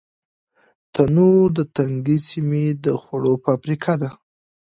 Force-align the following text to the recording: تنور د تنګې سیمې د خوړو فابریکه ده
تنور 0.93 1.45
د 1.57 1.59
تنګې 1.75 2.17
سیمې 2.29 2.65
د 2.83 2.85
خوړو 3.01 3.33
فابریکه 3.45 3.93
ده 4.01 4.09